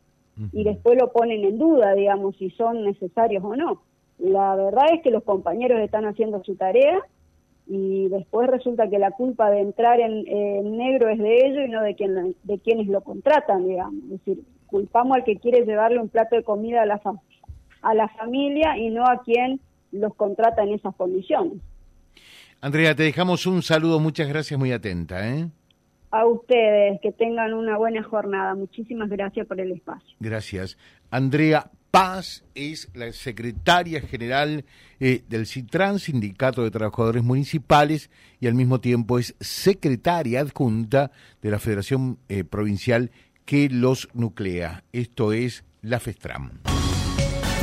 y 0.53 0.65
después 0.65 0.99
lo 0.99 1.13
ponen 1.13 1.45
en 1.45 1.59
duda, 1.59 1.95
digamos, 1.95 2.37
si 2.37 2.51
son 2.51 2.85
necesarios 2.85 3.43
o 3.45 3.55
no. 3.55 3.83
La 4.19 4.55
verdad 4.57 4.87
es 4.93 5.03
que 5.03 5.11
los 5.11 5.23
compañeros 5.23 5.81
están 5.81 6.07
haciendo 6.07 6.43
su 6.45 6.57
tarea 6.57 7.01
y 7.67 8.09
después 8.09 8.49
resulta 8.49 8.89
que 8.89 8.99
la 8.99 9.13
culpa 9.13 9.51
de 9.51 9.61
entrar 9.61 10.01
en, 10.01 10.77
negro 10.77 11.09
es 11.09 11.19
de 11.19 11.47
ellos 11.47 11.65
y 11.67 11.71
no 11.71 11.83
de, 11.83 11.95
quien, 11.95 12.37
de 12.43 12.59
quienes 12.59 12.89
lo 12.89 13.01
contratan, 13.01 13.67
digamos. 13.67 14.03
Es 14.05 14.11
decir, 14.11 14.45
culpamos 14.67 15.17
al 15.17 15.25
que 15.25 15.37
quiere 15.37 15.65
llevarle 15.65 16.01
un 16.01 16.09
plato 16.09 16.37
de 16.37 16.43
comida 16.43 16.83
a 16.83 16.87
la, 16.87 17.01
a 17.83 17.95
la 17.95 18.09
familia 18.09 18.77
y 18.77 18.91
no 18.91 19.05
a 19.07 19.23
quien 19.23 19.61
los 19.93 20.15
contrata 20.15 20.63
en 20.63 20.75
esas 20.75 20.95
condiciones. 20.97 21.55
Andrea, 22.61 22.95
te 22.95 23.03
dejamos 23.03 23.47
un 23.47 23.63
saludo, 23.63 24.01
muchas 24.01 24.29
gracias, 24.29 24.59
muy 24.59 24.73
atenta. 24.73 25.29
¿eh? 25.29 25.49
A 26.15 26.27
ustedes, 26.27 27.01
que 27.03 27.11
tengan 27.11 27.55
una 27.55 27.77
buena 27.77 28.05
jornada. 28.05 28.55
Muchísimas 28.55 29.11
gracias 29.11 29.49
por 29.49 29.61
el 29.61 29.73
espacio. 29.73 30.15
Gracias. 30.21 30.79
Andrea 31.11 31.73
Paz 31.91 32.45
es 32.55 32.89
la 32.95 33.11
secretaria 33.11 34.01
general 34.01 34.65
eh, 35.01 35.25
del 35.29 35.47
CITRAN, 35.47 35.99
Sindicato 35.99 36.63
de 36.63 36.71
Trabajadores 36.71 37.25
Municipales, 37.25 38.11
y 38.39 38.47
al 38.47 38.55
mismo 38.55 38.81
tiempo 38.81 39.19
es 39.19 39.35
secretaria 39.41 40.39
adjunta 40.39 41.11
de 41.43 41.51
la 41.51 41.59
Federación 41.59 42.19
eh, 42.29 42.45
Provincial 42.45 43.11
que 43.45 43.69
los 43.69 44.09
nuclea. 44.15 44.85
Esto 44.93 45.33
es 45.33 45.65
la 45.83 45.99
FESTRAM 45.99 46.61